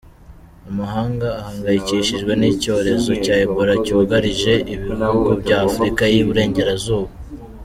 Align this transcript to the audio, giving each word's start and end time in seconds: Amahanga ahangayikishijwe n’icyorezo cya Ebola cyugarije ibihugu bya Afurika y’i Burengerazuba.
Amahanga 0.69 1.27
ahangayikishijwe 1.41 2.31
n’icyorezo 2.39 3.11
cya 3.23 3.35
Ebola 3.45 3.73
cyugarije 3.85 4.53
ibihugu 4.73 5.29
bya 5.41 5.57
Afurika 5.67 6.03
y’i 6.13 6.23
Burengerazuba. 6.27 7.11